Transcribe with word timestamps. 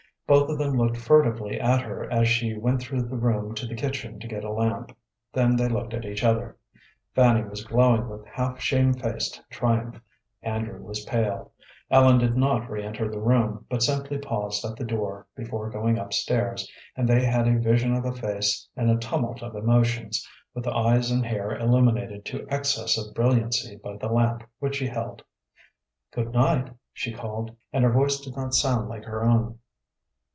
Both 0.27 0.47
of 0.49 0.57
them 0.57 0.77
looked 0.77 0.95
furtively 0.95 1.59
at 1.59 1.81
her 1.81 2.09
as 2.09 2.25
she 2.29 2.53
went 2.57 2.79
through 2.81 3.01
the 3.01 3.17
room 3.17 3.53
to 3.55 3.65
the 3.65 3.75
kitchen 3.75 4.17
to 4.21 4.29
get 4.29 4.45
a 4.45 4.49
lamp, 4.49 4.95
then 5.33 5.57
they 5.57 5.67
looked 5.67 5.93
at 5.93 6.05
each 6.05 6.23
other. 6.23 6.55
Fanny 7.13 7.43
was 7.43 7.65
glowing 7.65 8.07
with 8.07 8.25
half 8.25 8.57
shamefaced 8.61 9.41
triumph; 9.49 9.99
Andrew 10.41 10.81
was 10.81 11.03
pale. 11.03 11.51
Ellen 11.89 12.17
did 12.17 12.37
not 12.37 12.69
re 12.69 12.81
enter 12.81 13.11
the 13.11 13.19
room, 13.19 13.65
but 13.69 13.83
simply 13.83 14.19
paused 14.19 14.63
at 14.63 14.77
the 14.77 14.85
door, 14.85 15.27
before 15.35 15.69
going 15.69 15.99
up 15.99 16.13
stairs, 16.13 16.71
and 16.95 17.09
they 17.09 17.25
had 17.25 17.45
a 17.45 17.59
vision 17.59 17.93
of 17.93 18.05
a 18.05 18.13
face 18.13 18.69
in 18.77 18.89
a 18.89 18.97
tumult 18.97 19.43
of 19.43 19.53
emotions, 19.57 20.25
with 20.53 20.65
eyes 20.65 21.11
and 21.11 21.25
hair 21.25 21.53
illuminated 21.57 22.23
to 22.27 22.47
excess 22.49 22.97
of 22.97 23.13
brilliancy 23.13 23.75
by 23.75 23.97
the 23.97 24.07
lamp 24.07 24.45
which 24.59 24.75
she 24.77 24.87
held. 24.87 25.23
"Good 26.13 26.31
night," 26.31 26.71
she 26.93 27.11
called, 27.11 27.53
and 27.73 27.83
her 27.83 27.91
voice 27.91 28.21
did 28.21 28.37
not 28.37 28.53
sound 28.53 28.87
like 28.87 29.03
her 29.03 29.25
own. 29.25 29.57